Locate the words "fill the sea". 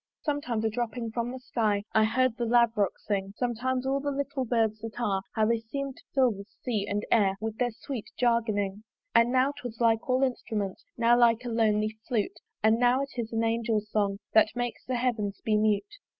6.15-6.87